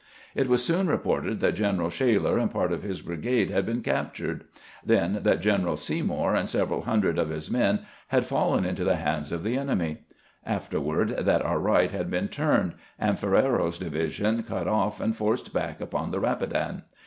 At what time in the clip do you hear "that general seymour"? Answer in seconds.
5.21-6.33